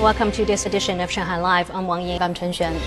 [0.00, 1.70] Welcome to this edition of Shanghai Live.
[1.70, 2.22] I'm Wang Ying.
[2.22, 2.80] I'm Chen Xuan.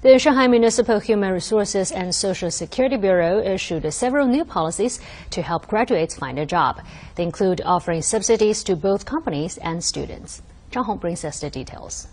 [0.00, 4.98] The Shanghai Municipal Human Resources and Social Security Bureau issued several new policies
[5.30, 6.80] to help graduates find a job.
[7.14, 10.42] They include offering subsidies to both companies and students.
[10.72, 12.08] Zhang Hong brings us the details.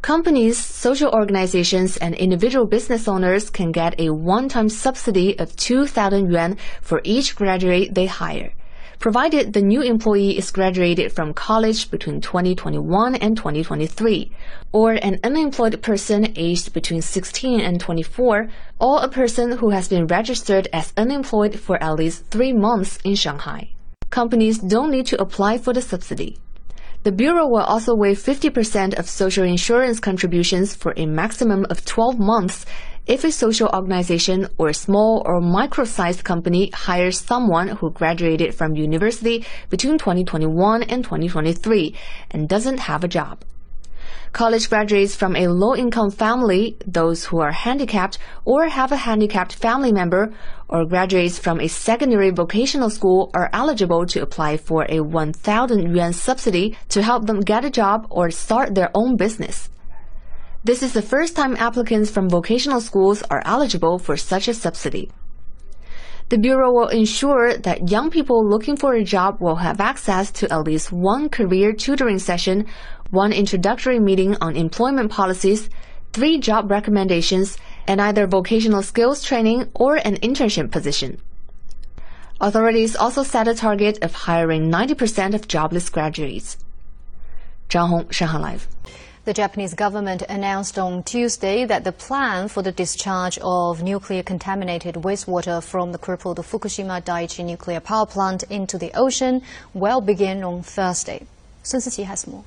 [0.00, 6.56] Companies, social organizations, and individual business owners can get a one-time subsidy of 2,000 yuan
[6.80, 8.54] for each graduate they hire,
[9.04, 14.32] provided the new employee is graduated from college between 2021 and 2023,
[14.72, 18.48] or an unemployed person aged between 16 and 24,
[18.80, 23.14] or a person who has been registered as unemployed for at least three months in
[23.14, 23.68] Shanghai.
[24.08, 26.38] Companies don't need to apply for the subsidy.
[27.02, 32.18] The Bureau will also waive 50% of social insurance contributions for a maximum of 12
[32.18, 32.64] months
[33.06, 38.74] if a social organization or a small or micro-sized company hires someone who graduated from
[38.74, 41.94] university between 2021 and 2023
[42.30, 43.44] and doesn't have a job.
[44.32, 49.92] College graduates from a low-income family, those who are handicapped or have a handicapped family
[49.92, 50.32] member,
[50.66, 56.12] or graduates from a secondary vocational school are eligible to apply for a 1,000 yuan
[56.12, 59.68] subsidy to help them get a job or start their own business.
[60.64, 65.10] This is the first time applicants from vocational schools are eligible for such a subsidy.
[66.30, 70.50] The Bureau will ensure that young people looking for a job will have access to
[70.50, 72.64] at least one career tutoring session,
[73.10, 75.68] one introductory meeting on employment policies,
[76.14, 81.20] three job recommendations, and either vocational skills training or an internship position.
[82.40, 86.56] Authorities also set a target of hiring 90% of jobless graduates.
[87.68, 88.68] Zhang Hong, Shanghai Live.
[89.24, 94.96] The Japanese government announced on Tuesday that the plan for the discharge of nuclear contaminated
[94.96, 99.40] wastewater from the crippled Fukushima Daiichi nuclear power plant into the ocean
[99.72, 101.26] will begin on Thursday.
[101.62, 102.44] Sun Siqi has more.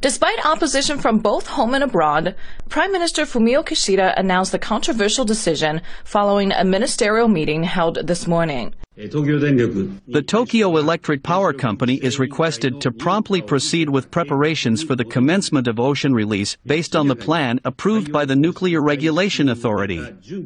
[0.00, 2.34] Despite opposition from both home and abroad,
[2.68, 8.74] Prime Minister Fumio Kishida announced the controversial decision following a ministerial meeting held this morning.
[9.00, 15.66] The Tokyo Electric Power Company is requested to promptly proceed with preparations for the commencement
[15.66, 20.04] of ocean release based on the plan approved by the Nuclear Regulation Authority.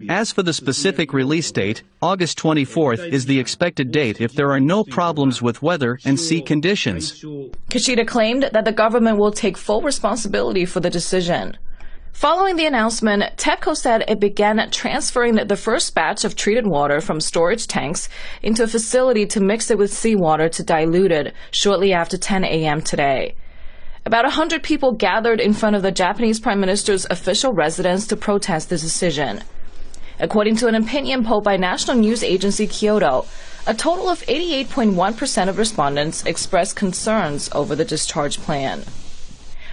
[0.09, 4.60] As for the specific release date, August 24th is the expected date if there are
[4.60, 7.25] no problems with weather and sea conditions.
[7.70, 11.59] Kishida claimed that the government will take full responsibility for the decision.
[12.14, 17.20] Following the announcement, TEPCO said it began transferring the first batch of treated water from
[17.20, 18.08] storage tanks
[18.41, 22.80] into a facility to mix it with seawater to dilute it shortly after 10 a.m.
[22.82, 23.34] today.
[24.06, 28.70] About 100 people gathered in front of the Japanese Prime Minister's official residence to protest
[28.70, 29.42] the decision.
[30.20, 33.26] According to an opinion poll by national news agency Kyodo,
[33.66, 38.84] a total of 88.1% of respondents expressed concerns over the discharge plan.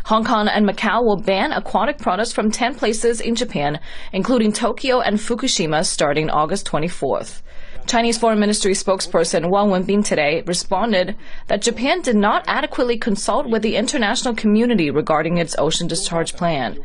[0.04, 3.80] Hong Kong and Macau will ban aquatic products from 10 places in Japan,
[4.12, 7.42] including Tokyo and Fukushima, starting August 24th.
[7.86, 11.16] Chinese Foreign Ministry spokesperson Wang Wenbin today responded
[11.46, 16.78] that Japan did not adequately consult with the international community regarding its ocean discharge plan.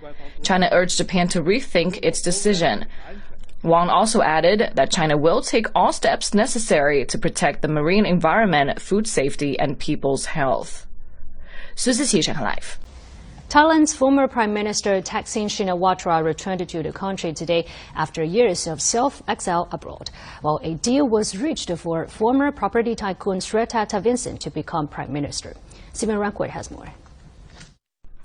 [0.44, 2.86] China urged Japan to rethink its decision.
[3.64, 8.80] Wang also added that China will take all steps necessary to protect the marine environment,
[8.82, 10.86] food safety, and people's health.
[11.76, 12.76] 苏思琪，上海 Live。
[13.49, 19.69] Thailand's former Prime Minister Thaksin Shinawatra returned to the country today after years of self-exile
[19.71, 25.13] abroad, while a deal was reached for former property tycoon Srettha Thavisin to become Prime
[25.13, 25.55] Minister.
[25.93, 26.89] Stephen Rancourt has more.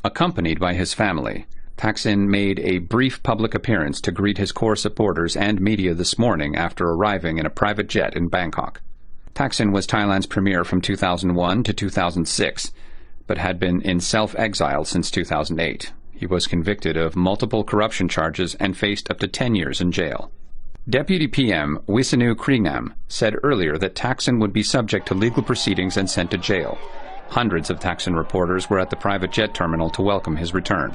[0.04, 1.46] Accompanied by his family,
[1.78, 6.56] Thaksin made a brief public appearance to greet his core supporters and media this morning
[6.56, 8.82] after arriving in a private jet in Bangkok.
[9.36, 12.72] Thaksin was Thailand's premier from 2001 to 2006
[13.32, 15.94] but had been in self-exile since 2008.
[16.12, 20.34] He was convicted of multiple corruption charges and faced up to 10 years in jail.
[20.90, 26.10] Deputy PM Wisanu Kringam said earlier that Thaksin would be subject to legal proceedings and
[26.10, 26.78] sent to jail.
[27.30, 30.94] Hundreds of Thaksin reporters were at the private jet terminal to welcome his return.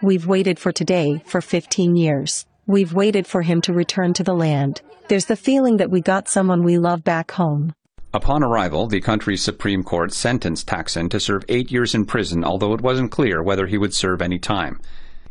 [0.00, 2.46] We've waited for today for 15 years.
[2.68, 4.82] We've waited for him to return to the land.
[5.08, 7.72] There's the feeling that we got someone we love back home.
[8.14, 12.72] Upon arrival, the country's Supreme Court sentenced Thaksin to serve eight years in prison, although
[12.72, 14.80] it wasn't clear whether he would serve any time.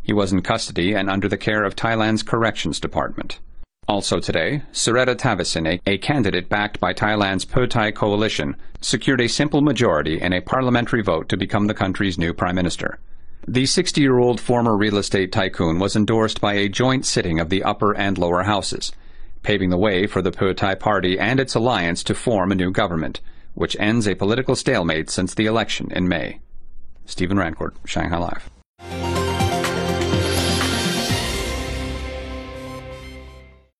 [0.03, 3.39] He was in custody and under the care of Thailand's Corrections Department.
[3.87, 9.61] Also today, Srettha Thavisin, a candidate backed by Thailand's Pheu Thai coalition, secured a simple
[9.61, 12.99] majority in a parliamentary vote to become the country's new prime minister.
[13.47, 17.95] The 60-year-old former real estate tycoon was endorsed by a joint sitting of the upper
[17.95, 18.91] and lower houses.
[19.47, 22.69] Paving the way for the Pheu Thai Party and its alliance to form a new
[22.69, 23.21] government,
[23.53, 26.41] which ends a political stalemate since the election in May.
[27.05, 28.49] Stephen Rancourt, Shanghai Live.